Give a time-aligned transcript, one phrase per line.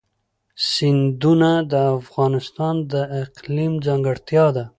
[0.71, 4.65] سیندونه د افغانستان د اقلیم ځانګړتیا ده.